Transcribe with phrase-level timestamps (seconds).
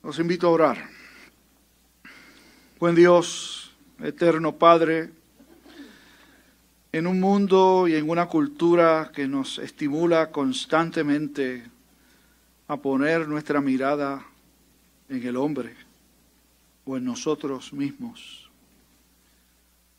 [0.00, 0.88] Os invito a orar.
[2.78, 5.10] Buen Dios, eterno Padre,
[6.92, 11.64] en un mundo y en una cultura que nos estimula constantemente
[12.68, 14.24] a poner nuestra mirada
[15.08, 15.74] en el hombre
[16.84, 18.48] o en nosotros mismos.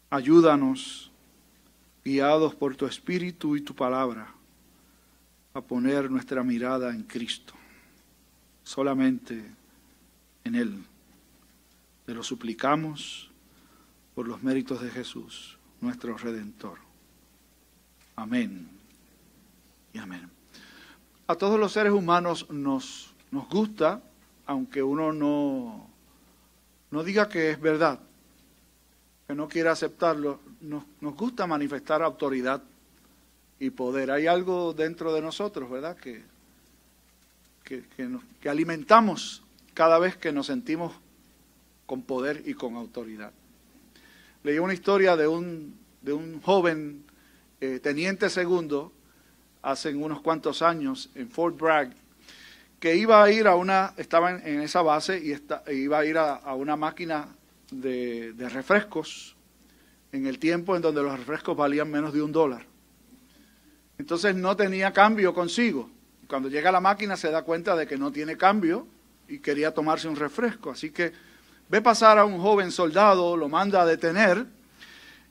[0.09, 1.11] Ayúdanos,
[2.05, 4.33] guiados por tu Espíritu y tu palabra,
[5.53, 7.53] a poner nuestra mirada en Cristo,
[8.63, 9.58] solamente
[10.43, 10.83] en Él.
[12.05, 13.29] Te lo suplicamos
[14.15, 16.79] por los méritos de Jesús, nuestro Redentor.
[18.15, 18.67] Amén
[19.93, 20.29] y amén.
[21.27, 24.01] A todos los seres humanos nos, nos gusta,
[24.45, 25.87] aunque uno no,
[26.91, 27.99] no diga que es verdad,
[29.27, 32.63] que no quiera aceptarlo, nos, nos gusta manifestar autoridad
[33.59, 34.11] y poder.
[34.11, 35.95] Hay algo dentro de nosotros, ¿verdad?
[35.97, 36.23] Que,
[37.63, 37.83] que,
[38.41, 39.43] que, alimentamos
[39.79, 40.91] cada vez que nos sentimos
[41.85, 43.31] con poder y con autoridad.
[44.43, 47.05] Leí una historia de un, de un joven
[47.61, 48.91] eh, teniente segundo
[49.61, 51.93] hace unos cuantos años en Fort Bragg
[52.81, 56.33] que iba a ir a una, estaba en, esa base y iba a ir a,
[56.35, 57.29] a una máquina
[57.71, 59.37] de, de refrescos
[60.11, 62.65] en el tiempo en donde los refrescos valían menos de un dólar.
[63.97, 65.89] Entonces no tenía cambio consigo.
[66.27, 68.85] Cuando llega a la máquina se da cuenta de que no tiene cambio
[69.29, 70.71] y quería tomarse un refresco.
[70.71, 71.13] Así que
[71.69, 74.45] ve pasar a un joven soldado, lo manda a detener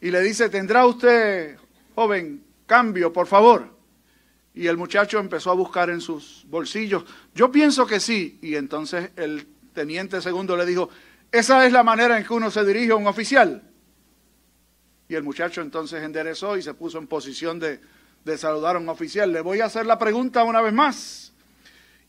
[0.00, 1.58] y le dice, ¿tendrá usted,
[1.94, 3.76] joven, cambio, por favor?
[4.54, 7.04] Y el muchacho empezó a buscar en sus bolsillos.
[7.34, 8.38] Yo pienso que sí.
[8.40, 10.88] Y entonces el teniente segundo le dijo,
[11.30, 13.62] esa es la manera en que uno se dirige a un oficial.
[15.08, 17.80] Y el muchacho entonces enderezó y se puso en posición de
[18.28, 19.32] de saludar a un oficial.
[19.32, 21.27] Le voy a hacer la pregunta una vez más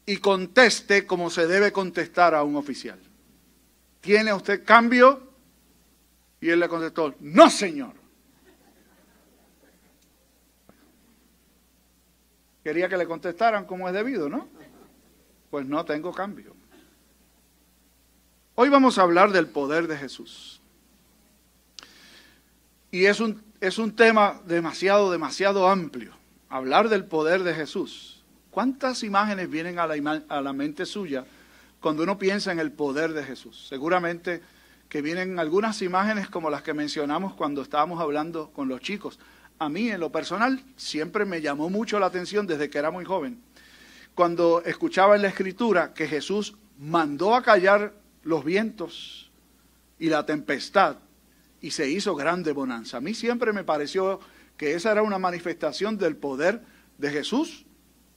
[0.10, 3.00] y conteste como se debe contestar a un oficial.
[4.02, 5.22] ¿Tiene usted cambio?
[6.42, 7.94] Y él le contestó, no señor.
[12.64, 14.48] Quería que le contestaran como es debido, ¿no?
[15.52, 16.56] Pues no tengo cambio.
[18.56, 20.60] Hoy vamos a hablar del poder de Jesús.
[22.90, 26.14] Y es un es un tema demasiado, demasiado amplio.
[26.50, 28.19] Hablar del poder de Jesús.
[28.52, 31.24] ¿Cuántas imágenes vienen a la, mente suya
[31.80, 33.68] cuando uno piensa en el poder de Jesús?
[33.70, 34.42] Seguramente
[34.90, 39.20] que vienen algunas imágenes como las que mencionamos cuando estábamos hablando con los chicos.
[39.60, 43.06] A mí, en lo personal, siempre me llamó mucho la atención desde que era muy
[43.06, 43.40] joven.
[44.16, 47.94] Cuando escuchaba en la Escritura que Jesús mandó a callar
[48.24, 49.30] los vientos
[50.00, 50.98] y la tempestad
[51.62, 52.98] y se hizo grande bonanza.
[52.98, 54.20] A mí siempre me pareció
[54.58, 56.64] que esa era una manifestación del poder
[56.98, 57.66] de Jesús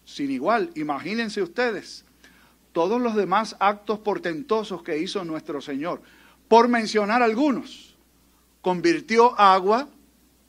[0.05, 0.71] sin igual.
[0.75, 2.05] Imagínense ustedes
[2.73, 6.03] todos los demás actos portentosos que hizo nuestro Señor.
[6.49, 7.97] Por mencionar algunos,
[8.61, 9.89] convirtió agua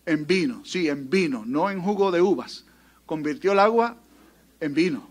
[0.06, 2.66] en vino, sí, en vino, no en jugo de uvas.
[3.06, 3.98] Convirtió el agua
[4.60, 5.10] en vino.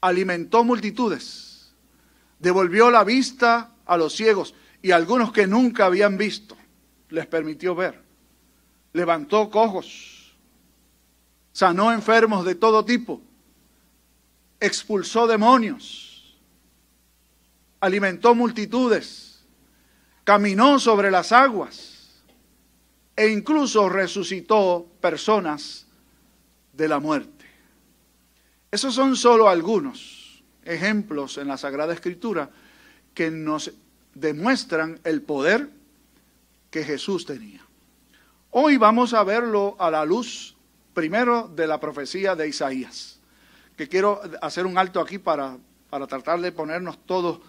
[0.00, 1.72] Alimentó multitudes.
[2.38, 6.56] Devolvió la vista a los ciegos y algunos que nunca habían visto
[7.14, 8.02] les permitió ver.
[8.92, 10.13] Levantó cojos,
[11.54, 13.22] sanó enfermos de todo tipo,
[14.58, 16.36] expulsó demonios,
[17.80, 19.44] alimentó multitudes,
[20.24, 22.24] caminó sobre las aguas
[23.14, 25.86] e incluso resucitó personas
[26.72, 27.46] de la muerte.
[28.72, 32.50] Esos son solo algunos ejemplos en la Sagrada Escritura
[33.14, 33.70] que nos
[34.12, 35.70] demuestran el poder
[36.72, 37.60] que Jesús tenía.
[38.50, 40.53] Hoy vamos a verlo a la luz
[40.94, 43.20] primero de la profecía de Isaías,
[43.76, 45.58] que quiero hacer un alto aquí para,
[45.90, 47.40] para tratar de ponernos todos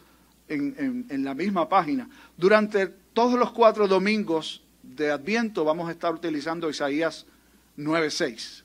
[0.47, 2.09] en, en la misma página.
[2.35, 7.25] Durante todos los cuatro domingos de Adviento vamos a estar utilizando Isaías
[7.77, 8.63] 9.6,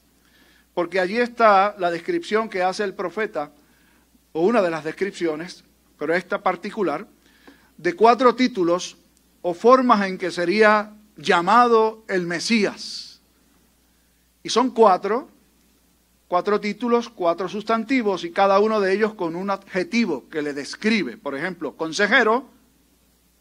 [0.75, 3.53] porque allí está la descripción que hace el profeta,
[4.33, 5.65] o una de las descripciones,
[5.99, 7.07] pero esta particular,
[7.77, 8.97] de cuatro títulos
[9.43, 13.10] o formas en que sería llamado el Mesías.
[14.43, 15.29] Y son cuatro,
[16.29, 21.17] cuatro títulos, cuatro sustantivos y cada uno de ellos con un adjetivo que le describe.
[21.17, 22.49] Por ejemplo, consejero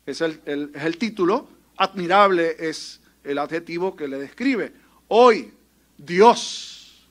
[0.06, 1.48] es el, es el título,
[1.78, 4.74] admirable es el adjetivo que le describe.
[5.08, 5.54] Hoy,
[5.98, 7.08] Dios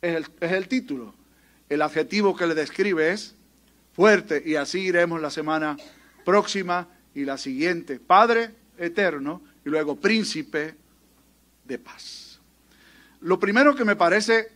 [0.00, 1.14] es el, es el título.
[1.68, 3.34] El adjetivo que le describe es
[3.92, 5.76] fuerte y así iremos la semana
[6.24, 8.00] próxima y la siguiente.
[8.00, 10.74] Padre eterno y luego príncipe
[11.64, 12.27] de paz.
[13.20, 14.52] Lo primero que me parece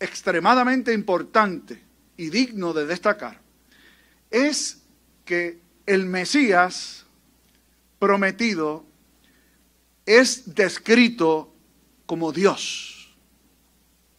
[0.00, 1.82] extremadamente importante
[2.16, 3.40] y digno de destacar
[4.30, 4.82] es
[5.24, 7.06] que el Mesías
[7.98, 8.84] prometido
[10.06, 11.54] es descrito
[12.06, 13.14] como Dios.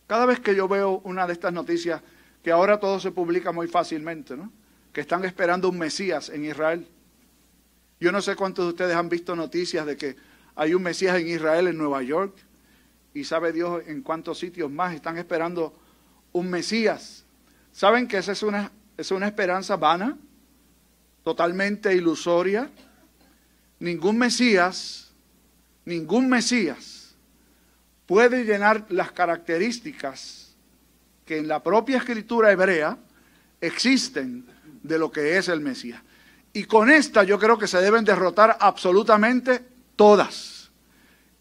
[0.07, 2.01] Cada vez que yo veo una de estas noticias,
[2.41, 4.51] que ahora todo se publica muy fácilmente, ¿no?
[4.93, 6.87] que están esperando un Mesías en Israel.
[7.99, 10.15] Yo no sé cuántos de ustedes han visto noticias de que
[10.55, 12.35] hay un Mesías en Israel, en Nueva York,
[13.13, 15.73] y sabe Dios en cuántos sitios más están esperando
[16.31, 17.25] un Mesías.
[17.71, 20.17] ¿Saben que esa es una, es una esperanza vana?
[21.23, 22.69] Totalmente ilusoria.
[23.79, 25.11] Ningún Mesías,
[25.85, 27.15] ningún Mesías
[28.05, 30.55] puede llenar las características
[31.25, 32.97] que en la propia escritura hebrea
[33.61, 34.45] existen
[34.81, 36.01] de lo que es el Mesías.
[36.51, 39.65] Y con esta yo creo que se deben derrotar absolutamente
[39.95, 40.71] todas.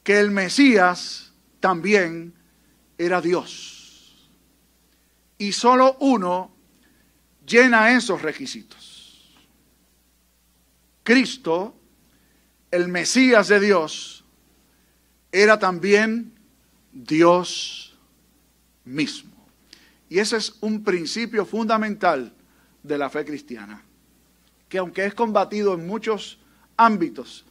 [0.02, 1.31] Que el Mesías
[1.62, 2.34] también
[2.98, 4.28] era Dios.
[5.38, 6.50] Y solo uno
[7.46, 9.32] llena esos requisitos.
[11.04, 11.74] Cristo,
[12.70, 14.24] el Mesías de Dios,
[15.30, 16.34] era también
[16.92, 17.96] Dios
[18.84, 19.46] mismo.
[20.08, 22.32] Y ese es un principio fundamental
[22.82, 23.82] de la fe cristiana,
[24.68, 26.40] que aunque es combatido en muchos
[26.76, 27.44] ámbitos,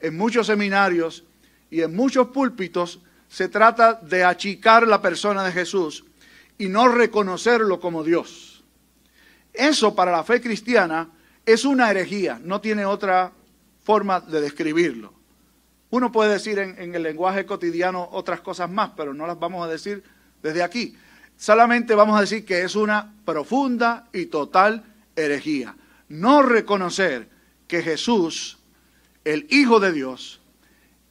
[0.00, 1.24] en muchos seminarios
[1.70, 6.04] y en muchos púlpitos, se trata de achicar la persona de Jesús
[6.58, 8.64] y no reconocerlo como Dios.
[9.52, 11.08] Eso para la fe cristiana
[11.46, 13.30] es una herejía, no tiene otra
[13.84, 15.14] forma de describirlo.
[15.90, 19.70] Uno puede decir en, el lenguaje cotidiano otras cosas más, pero no las vamos a
[19.70, 20.02] decir
[20.42, 20.96] desde aquí.
[21.36, 24.84] Solamente vamos a decir que es una profunda y total
[25.14, 25.76] herejía.
[26.08, 27.28] No reconocer
[27.68, 28.58] que Jesús,
[29.24, 30.40] el Hijo de Dios,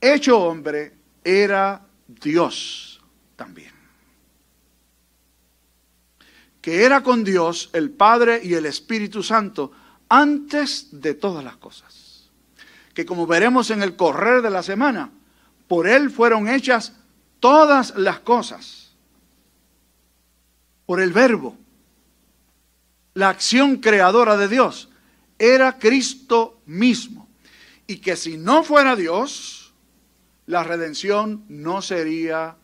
[0.02, 0.94] hecho hombre,
[1.24, 1.89] era
[2.22, 3.02] Dios
[3.36, 3.72] también.
[6.62, 9.72] Que era con Dios el Padre y el Espíritu Santo
[10.10, 12.30] antes de todas las cosas.
[12.94, 15.12] Que como veremos en el correr de la semana,
[15.68, 16.94] por Él fueron hechas
[17.40, 18.92] todas las cosas
[20.86, 21.56] por el verbo.
[23.14, 24.90] La acción creadora de Dios
[25.38, 27.30] era Cristo mismo.
[27.86, 29.59] Y que si no fuera Dios,
[30.50, 32.58] la redención no sería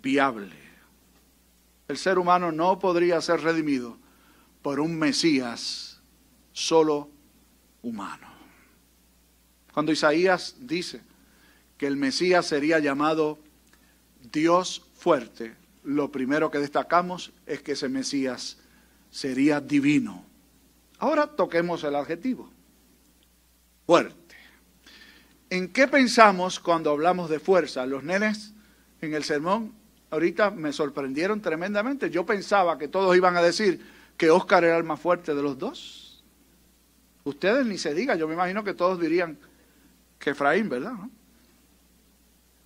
[0.00, 0.54] viable.
[1.88, 3.98] El ser humano no podría ser redimido
[4.62, 6.00] por un Mesías
[6.52, 7.10] solo
[7.82, 8.28] humano.
[9.74, 11.00] Cuando Isaías dice
[11.76, 13.40] que el Mesías sería llamado
[14.30, 18.58] Dios fuerte, lo primero que destacamos es que ese Mesías
[19.10, 20.24] sería divino.
[21.00, 22.48] Ahora toquemos el adjetivo.
[23.86, 24.21] Fuerte.
[25.52, 27.84] ¿En qué pensamos cuando hablamos de fuerza?
[27.84, 28.54] Los nenes
[29.02, 29.74] en el sermón
[30.10, 32.08] ahorita me sorprendieron tremendamente.
[32.08, 33.84] Yo pensaba que todos iban a decir
[34.16, 36.24] que Oscar era el más fuerte de los dos.
[37.24, 39.36] Ustedes ni se diga, yo me imagino que todos dirían
[40.18, 40.94] que Efraín, ¿verdad?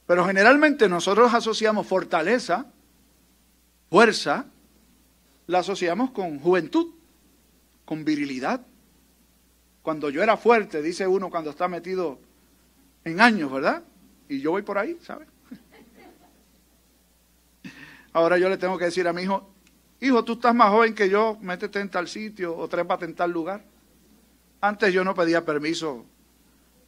[0.06, 2.66] Pero generalmente nosotros asociamos fortaleza
[3.90, 4.46] Fuerza
[5.48, 6.94] la asociamos con juventud,
[7.84, 8.64] con virilidad.
[9.82, 12.20] Cuando yo era fuerte, dice uno cuando está metido
[13.06, 13.84] en años, ¿verdad?
[14.28, 15.28] Y yo voy por ahí, ¿sabes?
[18.12, 19.48] Ahora yo le tengo que decir a mi hijo,
[20.00, 23.30] hijo, tú estás más joven que yo, métete en tal sitio o trépate en tal
[23.30, 23.62] lugar.
[24.60, 26.04] Antes yo no pedía permiso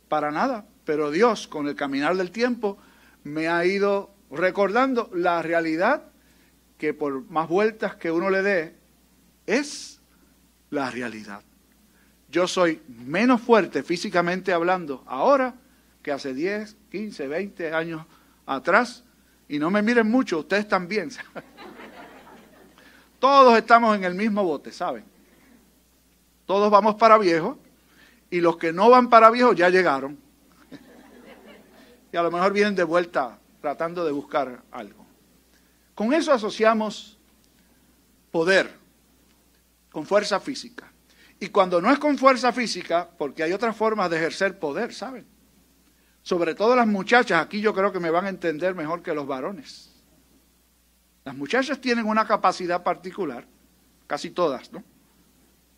[0.09, 2.79] para nada, pero Dios, con el caminar del tiempo,
[3.23, 6.03] me ha ido recordando la realidad
[6.79, 8.75] que por más vueltas que uno le dé,
[9.47, 10.01] es
[10.71, 11.43] la realidad.
[12.29, 15.55] Yo soy menos fuerte físicamente hablando ahora
[16.09, 18.03] que hace 10, 15, 20 años
[18.47, 19.05] atrás.
[19.47, 21.11] Y no me miren mucho, ustedes también.
[23.19, 25.05] Todos estamos en el mismo bote, ¿saben?
[26.47, 27.59] Todos vamos para viejo
[28.31, 30.19] y los que no van para viejo ya llegaron.
[32.11, 35.05] y a lo mejor vienen de vuelta tratando de buscar algo.
[35.95, 37.19] Con eso asociamos
[38.31, 38.73] poder,
[39.93, 40.91] con fuerza física.
[41.39, 45.37] Y cuando no es con fuerza física, porque hay otras formas de ejercer poder, ¿saben?
[46.29, 49.27] Sobre todo las muchachas, aquí yo creo que me van a entender mejor que los
[49.27, 49.91] varones.
[51.25, 53.47] Las muchachas tienen una capacidad particular,
[54.07, 54.85] casi todas, ¿no?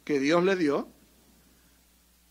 [0.04, 0.88] Que Dios le dio,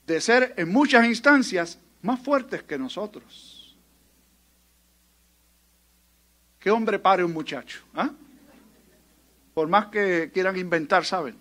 [0.05, 3.77] de ser en muchas instancias más fuertes que nosotros.
[6.59, 7.79] ¿Qué hombre pare un muchacho?
[7.93, 8.09] ¿Ah?
[9.53, 11.37] Por más que quieran inventar, ¿saben?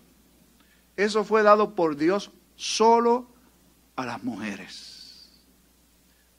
[0.95, 3.27] Eso fue dado por Dios solo
[3.97, 4.98] a las mujeres.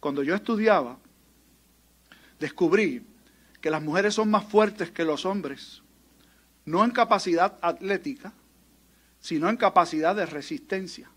[0.01, 0.99] Cuando yo estudiaba,
[2.39, 3.07] descubrí
[3.61, 5.83] que las mujeres son más fuertes que los hombres,
[6.65, 8.33] no en capacidad atlética,
[9.21, 11.11] sino en capacidad de resistencia.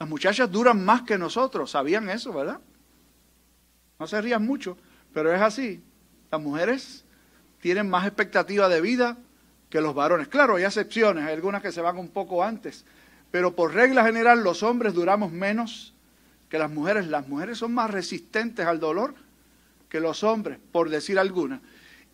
[0.00, 2.60] Las muchachas duran más que nosotros, sabían eso, ¿verdad?
[3.98, 4.76] No se rían mucho,
[5.12, 5.82] pero es así.
[6.30, 7.04] Las mujeres
[7.60, 9.18] tienen más expectativa de vida
[9.68, 10.26] que los varones.
[10.26, 12.84] Claro, hay excepciones, hay algunas que se van un poco antes,
[13.30, 15.94] pero por regla general los hombres duramos menos
[16.50, 17.06] que las mujeres.
[17.06, 19.14] Las mujeres son más resistentes al dolor
[19.88, 21.62] que los hombres, por decir alguna.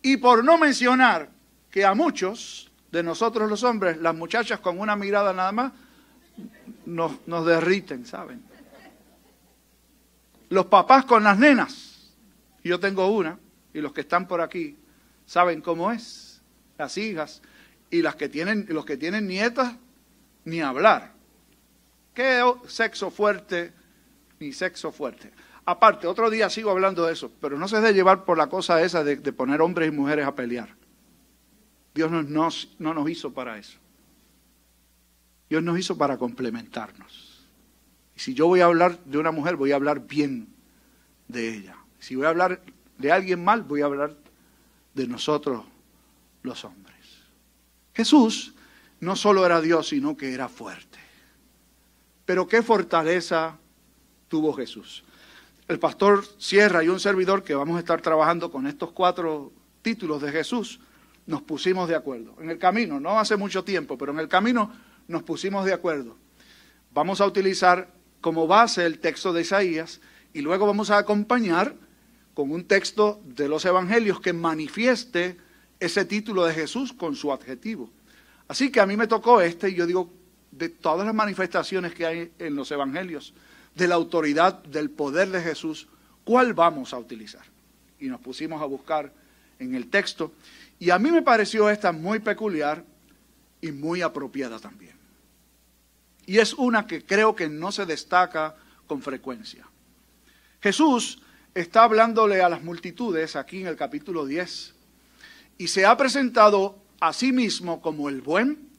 [0.01, 1.29] Y por no mencionar
[1.69, 5.73] que a muchos de nosotros los hombres, las muchachas con una mirada nada más,
[6.85, 8.41] nos, nos derriten, ¿saben?
[10.49, 12.13] Los papás con las nenas,
[12.63, 13.37] yo tengo una,
[13.73, 14.77] y los que están por aquí
[15.25, 16.41] saben cómo es,
[16.77, 17.41] las hijas,
[17.89, 19.75] y las que tienen, los que tienen nietas,
[20.45, 21.11] ni hablar.
[22.13, 23.73] ¿Qué sexo fuerte
[24.39, 25.31] ni sexo fuerte?
[25.65, 28.81] Aparte, otro día sigo hablando de eso, pero no se debe llevar por la cosa
[28.81, 30.69] esa de, poner hombres y mujeres a pelear.
[31.93, 33.79] Dios no nos hizo para eso.
[35.49, 37.45] Dios nos hizo para complementarnos.
[38.15, 40.47] Y si yo voy a hablar de una mujer, voy a hablar bien
[41.27, 41.77] de ella.
[41.99, 42.61] Si voy a hablar
[42.97, 44.15] de alguien mal, voy a hablar
[44.93, 45.63] de nosotros
[46.43, 46.95] los hombres.
[47.93, 48.53] Jesús
[48.99, 50.99] no solo era Dios, sino que era fuerte.
[52.25, 53.57] Pero qué fortaleza
[54.27, 55.03] tuvo Jesús.
[55.67, 60.21] El pastor Sierra y un servidor que vamos a estar trabajando con estos cuatro títulos
[60.21, 60.79] de Jesús,
[61.25, 62.35] nos pusimos de acuerdo.
[62.39, 64.71] En el camino, no hace mucho tiempo, pero en el camino
[65.07, 66.15] nos pusimos de acuerdo.
[66.93, 67.89] Vamos a utilizar
[68.21, 69.99] como base el texto de Isaías
[70.33, 71.75] y luego vamos a acompañar
[72.33, 75.37] con un texto de los evangelios que manifieste
[75.79, 77.89] ese título de Jesús con su adjetivo.
[78.47, 80.09] Así que a mí me tocó este y yo digo,
[80.51, 83.33] de todas las manifestaciones que hay en los evangelios,
[83.77, 85.87] de la autoridad, del poder de Jesús,
[86.23, 87.43] ¿cuál vamos a utilizar?
[87.99, 89.13] Y nos pusimos a buscar
[89.59, 90.33] en el texto
[90.79, 92.83] y a mí me pareció esta muy peculiar
[93.61, 94.95] y muy apropiada también.
[96.25, 98.55] Y es una que creo que no se destaca
[98.85, 99.65] con frecuencia.
[100.61, 101.21] Jesús
[101.53, 104.73] está hablándole a las multitudes aquí en el capítulo 10
[105.57, 108.69] y se ha presentado a sí mismo como el buen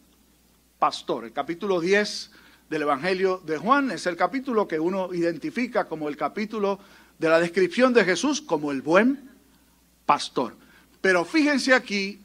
[0.78, 1.24] pastor.
[1.24, 2.30] El capítulo 10
[2.68, 6.78] del Evangelio de Juan es el capítulo que uno identifica como el capítulo
[7.18, 9.30] de la descripción de Jesús como el buen
[10.04, 10.54] pastor.
[11.00, 12.20] Pero fíjense aquí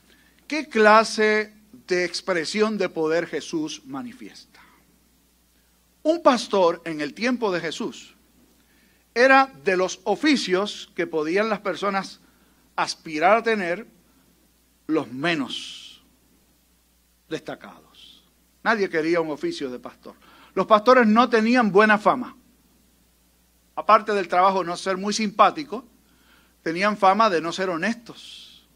[0.47, 1.53] qué clase
[1.88, 4.59] de expresión de poder Jesús manifiesta.
[6.03, 8.13] Un pastor en el tiempo de Jesús
[9.15, 12.19] era de los oficios que podían las personas
[12.75, 13.88] aspirar a tener
[14.88, 16.03] los menos
[17.29, 18.23] destacados.
[18.63, 20.15] Nadie quería un oficio de pastor.
[20.53, 22.36] Los pastores no tenían buena fama.
[23.75, 25.86] Aparte del trabajo no ser muy simpático,
[26.62, 28.67] tenían fama de no ser honestos,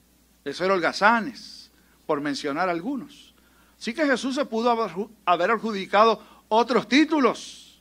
[0.43, 1.72] de ser holgazanes,
[2.05, 3.36] por mencionar algunos.
[3.79, 4.72] Así que Jesús se pudo
[5.25, 7.79] haber adjudicado otros títulos.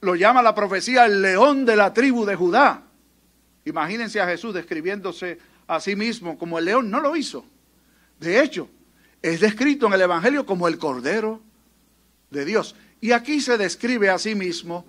[0.00, 2.82] Lo llama la profecía el león de la tribu de Judá.
[3.64, 6.90] Imagínense a Jesús describiéndose a sí mismo como el león.
[6.90, 7.44] No lo hizo.
[8.20, 8.70] De hecho,
[9.20, 11.40] es descrito en el Evangelio como el Cordero
[12.30, 12.76] de Dios.
[13.00, 14.84] Y aquí se describe a sí mismo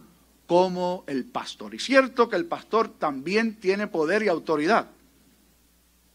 [0.47, 1.75] como el pastor.
[1.75, 4.87] Y cierto que el pastor también tiene poder y autoridad.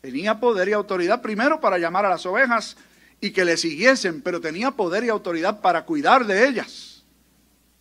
[0.00, 2.76] Tenía poder y autoridad primero para llamar a las ovejas
[3.20, 7.04] y que le siguiesen, pero tenía poder y autoridad para cuidar de ellas.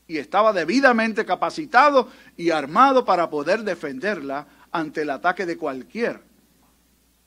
[0.07, 6.21] Y estaba debidamente capacitado y armado para poder defenderla ante el ataque de cualquier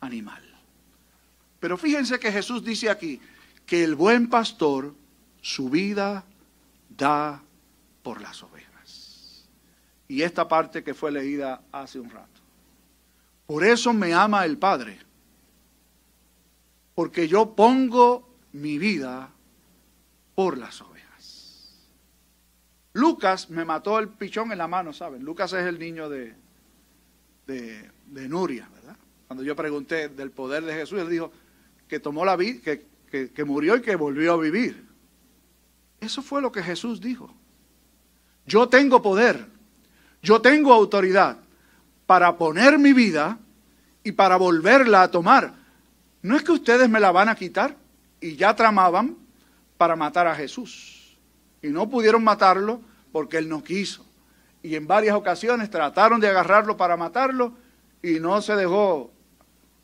[0.01, 0.43] animal.
[1.59, 3.21] Pero fíjense que Jesús dice aquí
[3.67, 4.95] que el buen pastor
[5.43, 6.25] su vida
[6.97, 7.43] da
[8.03, 9.49] por las ovejas.
[10.09, 12.41] Y esta parte que fue leída hace un rato.
[13.47, 15.07] Por eso me ama el Padre
[16.97, 19.31] porque yo pongo mi vida
[20.35, 21.87] por las ovejas.
[22.95, 25.23] Lucas me mató el pichón en la mano, ¿saben?
[25.23, 26.35] Lucas es el niño de,
[27.47, 28.97] de, Nuria, ¿verdad?
[29.27, 31.31] Cuando yo pregunté del poder de Jesús, él dijo
[31.87, 32.61] que tomó la vida,
[33.11, 34.86] que, que murió y que volvió a vivir.
[36.01, 37.35] Eso fue lo que Jesús dijo.
[38.47, 39.47] Yo tengo poder,
[40.23, 41.39] yo tengo autoridad
[42.07, 43.39] para poner mi vida
[44.05, 45.67] y para volverla a tomar
[46.27, 47.77] no es que ustedes me la van a quitar
[48.21, 49.17] y ya tramaban
[49.77, 51.17] para matar a Jesús.
[51.63, 52.81] Y no pudieron matarlo
[53.13, 54.05] porque él no quiso.
[54.61, 57.53] Y en varias ocasiones trataron de agarrarlo para matarlo
[58.03, 59.13] y no se dejó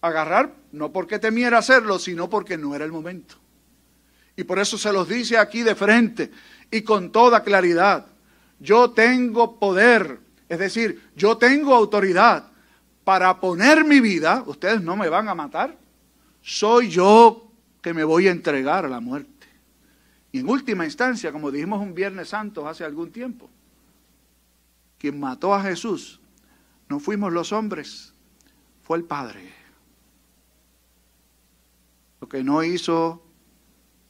[0.00, 3.36] agarrar, no porque temiera hacerlo, sino porque no era el momento.
[4.36, 6.30] Y por eso se los dice aquí de frente
[6.70, 8.06] y con toda claridad.
[8.58, 12.50] Yo tengo poder, es decir, yo tengo autoridad
[13.04, 15.76] para poner mi vida, ustedes no me van a matar,
[16.40, 17.50] soy yo
[17.82, 19.48] que me voy a entregar a la muerte.
[20.30, 23.50] Y en última instancia, como dijimos un Viernes Santo hace algún tiempo,
[24.98, 26.20] quien mató a Jesús
[26.92, 28.12] no fuimos los hombres,
[28.82, 29.50] fue el Padre.
[32.20, 33.21] Lo que no hizo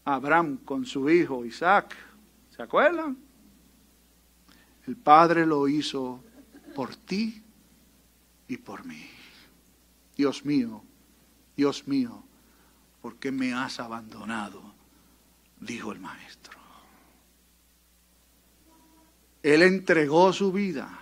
[0.04, 1.96] Abraham con su hijo Isaac,
[2.50, 3.16] ¿se acuerdan?
[4.86, 6.22] El Padre lo hizo
[6.74, 7.42] por ti
[8.48, 9.08] y por mí.
[10.16, 10.82] Dios mío,
[11.56, 12.22] Dios mío,
[13.00, 14.60] ¿por qué me has abandonado?
[15.60, 16.58] Dijo el maestro.
[19.42, 20.98] Él entregó su vida.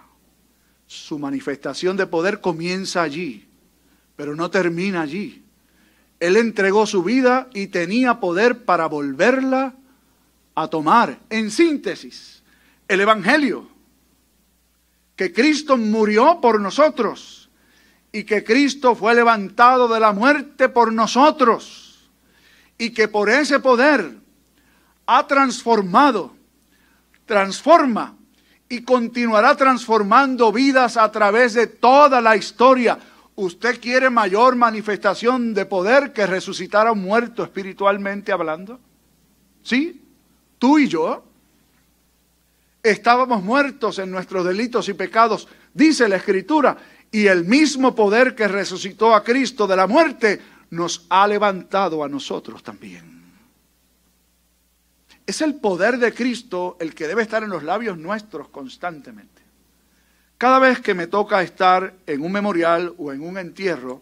[0.87, 3.47] Su manifestación de poder comienza allí,
[4.17, 5.45] pero no termina allí.
[6.21, 9.75] Él entregó su vida y tenía poder para volverla
[10.55, 11.19] a tomar.
[11.31, 12.43] En síntesis,
[12.87, 13.69] el Evangelio,
[15.17, 17.51] que Cristo murió por nosotros
[18.13, 22.11] y que Cristo fue levantado de la muerte por nosotros
[22.77, 24.17] y que por ese poder
[25.07, 26.35] ha transformado,
[27.27, 28.17] transforma
[28.69, 32.99] y continuará transformando vidas a través de toda la historia.
[33.37, 38.79] ¿Usted quiere mayor manifestación de poder que resucitar a un muerto espiritualmente hablando?
[39.63, 40.03] ¿Sí?
[40.59, 41.25] Tú y yo
[42.83, 46.77] estábamos muertos en nuestros delitos y pecados, dice la Escritura,
[47.11, 52.09] y el mismo poder que resucitó a Cristo de la muerte nos ha levantado a
[52.09, 53.21] nosotros también.
[55.27, 59.40] Es el poder de Cristo el que debe estar en los labios nuestros constantemente.
[60.41, 64.01] Cada vez que me toca estar en un memorial o en un entierro,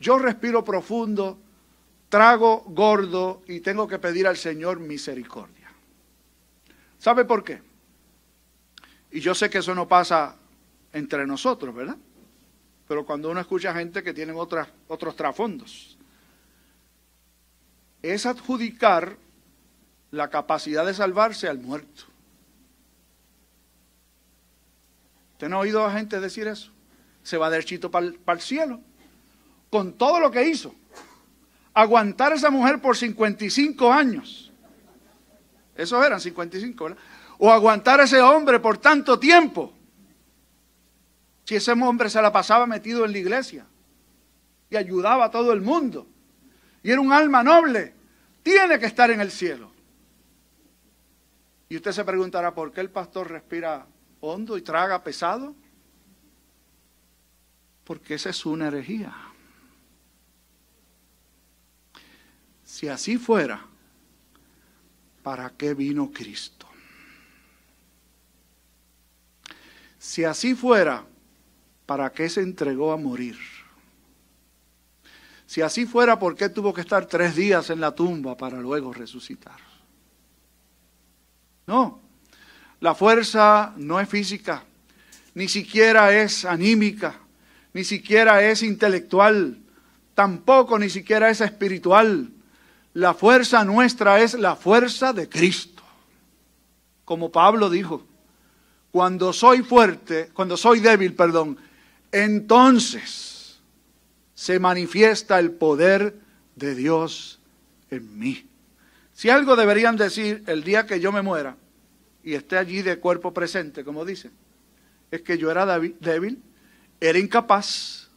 [0.00, 1.38] yo respiro profundo,
[2.08, 5.70] trago gordo y tengo que pedir al Señor misericordia.
[6.98, 7.60] ¿Sabe por qué?
[9.10, 10.36] Y yo sé que eso no pasa
[10.94, 11.98] entre nosotros, ¿verdad?
[12.88, 15.98] Pero cuando uno escucha gente que tiene otras, otros trasfondos,
[18.00, 19.18] es adjudicar
[20.10, 22.15] la capacidad de salvarse al muerto.
[25.36, 26.72] ¿Usted no ha oído a gente decir eso?
[27.22, 28.80] Se va derechito para el cielo.
[29.68, 30.74] Con todo lo que hizo.
[31.74, 34.50] Aguantar a esa mujer por 55 años.
[35.76, 36.98] Esos eran 55, ¿verdad?
[37.36, 39.74] O aguantar a ese hombre por tanto tiempo.
[41.44, 43.66] Si ese hombre se la pasaba metido en la iglesia
[44.70, 46.06] y ayudaba a todo el mundo
[46.82, 47.92] y era un alma noble,
[48.42, 49.70] tiene que estar en el cielo.
[51.68, 53.86] Y usted se preguntará, ¿por qué el pastor respira
[54.26, 55.54] hondo y traga pesado?
[57.84, 59.14] Porque esa es una herejía.
[62.64, 63.64] Si así fuera,
[65.22, 66.66] ¿para qué vino Cristo?
[69.98, 71.04] Si así fuera,
[71.84, 73.38] ¿para qué se entregó a morir?
[75.46, 78.92] Si así fuera, ¿por qué tuvo que estar tres días en la tumba para luego
[78.92, 79.60] resucitar?
[81.66, 82.05] No,
[82.80, 84.64] la fuerza no es física,
[85.34, 87.14] ni siquiera es anímica,
[87.72, 89.58] ni siquiera es intelectual,
[90.14, 92.30] tampoco ni siquiera es espiritual.
[92.94, 95.82] La fuerza nuestra es la fuerza de Cristo.
[97.04, 98.06] Como Pablo dijo,
[98.90, 101.58] cuando soy fuerte, cuando soy débil, perdón,
[102.12, 103.60] entonces
[104.34, 106.18] se manifiesta el poder
[106.54, 107.40] de Dios
[107.90, 108.46] en mí.
[109.12, 111.56] Si algo deberían decir el día que yo me muera
[112.26, 114.32] y esté allí de cuerpo presente, como dice,
[115.12, 116.42] es que yo era débil,
[116.98, 118.08] era incapaz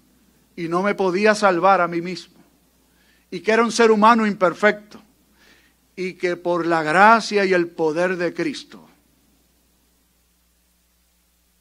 [0.56, 2.40] y no me podía salvar a mí mismo.
[3.30, 5.00] Y que era un ser humano imperfecto.
[5.96, 8.84] Y que por la gracia y el poder de Cristo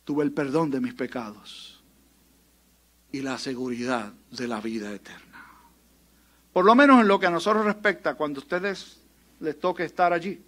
[0.05, 1.83] tuve el perdón de mis pecados
[3.13, 5.45] y la seguridad de la vida eterna.
[6.55, 9.03] Por lo menos en lo que a nosotros respecta, cuando ustedes
[9.41, 10.43] les toque estar allí.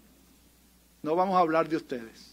[1.03, 2.33] No vamos a hablar de ustedes.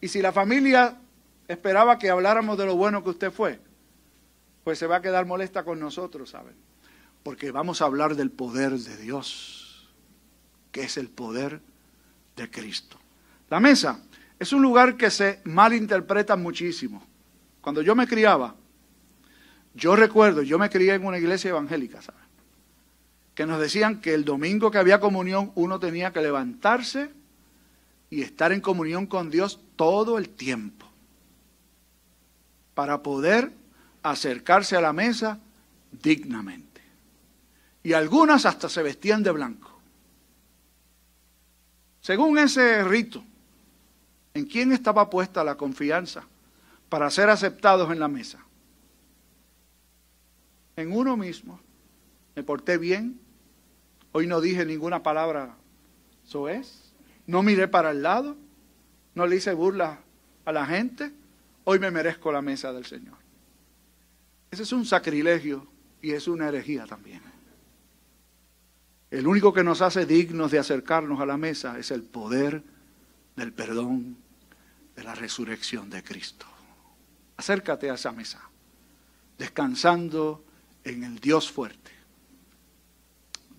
[0.00, 0.98] Y si la familia
[1.46, 3.60] esperaba que habláramos de lo bueno que usted fue,
[4.64, 6.54] pues se va a quedar molesta con nosotros, ¿saben?
[7.22, 9.90] Porque vamos a hablar del poder de Dios,
[10.72, 11.60] que es el poder
[12.36, 12.98] de Cristo.
[13.50, 14.00] La mesa
[14.38, 17.04] es un lugar que se malinterpreta muchísimo.
[17.60, 18.54] Cuando yo me criaba,
[19.74, 22.29] yo recuerdo, yo me crié en una iglesia evangélica, ¿saben?
[23.40, 27.10] Que nos decían que el domingo que había comunión uno tenía que levantarse
[28.10, 30.84] y estar en comunión con Dios todo el tiempo
[32.74, 33.50] para poder
[34.02, 35.40] acercarse a la mesa
[35.90, 36.82] dignamente.
[37.82, 39.80] Y algunas hasta se vestían de blanco.
[42.02, 43.24] Según ese rito,
[44.34, 46.24] ¿en quién estaba puesta la confianza
[46.90, 48.44] para ser aceptados en la mesa?
[50.76, 51.58] En uno mismo.
[52.36, 53.18] Me porté bien,
[54.12, 55.56] Hoy no dije ninguna palabra
[56.48, 56.92] es.
[57.26, 58.36] No miré para el lado.
[59.14, 60.00] No le hice burla
[60.44, 61.12] a la gente.
[61.64, 63.16] Hoy me merezco la mesa del Señor.
[64.50, 65.66] Ese es un sacrilegio
[66.02, 67.22] y es una herejía también.
[69.10, 72.62] El único que nos hace dignos de acercarnos a la mesa es el poder
[73.36, 74.16] del perdón
[74.94, 76.46] de la resurrección de Cristo.
[77.36, 78.40] Acércate a esa mesa,
[79.36, 80.44] descansando
[80.84, 81.90] en el Dios fuerte,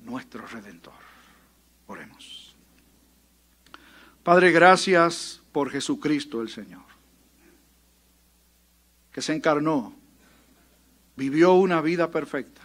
[0.03, 0.93] nuestro Redentor.
[1.87, 2.55] Oremos.
[4.23, 6.83] Padre, gracias por Jesucristo el Señor,
[9.11, 9.95] que se encarnó,
[11.15, 12.61] vivió una vida perfecta,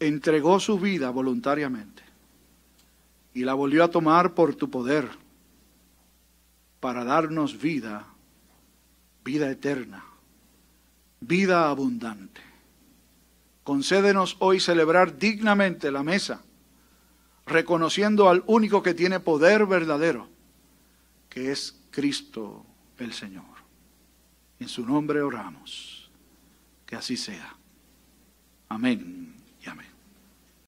[0.00, 2.02] entregó su vida voluntariamente
[3.34, 5.08] y la volvió a tomar por tu poder
[6.80, 8.06] para darnos vida,
[9.24, 10.04] vida eterna,
[11.20, 12.53] vida abundante.
[13.64, 16.42] Concédenos hoy celebrar dignamente la mesa,
[17.46, 20.28] reconociendo al único que tiene poder verdadero,
[21.30, 22.64] que es Cristo
[22.98, 23.44] el Señor.
[24.60, 26.10] En su nombre oramos.
[26.86, 27.56] Que así sea.
[28.68, 29.33] Amén.